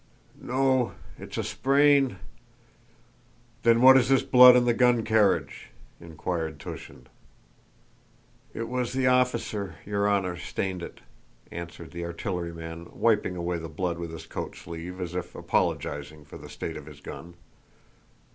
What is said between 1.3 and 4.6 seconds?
a sprain." "Then what is this blood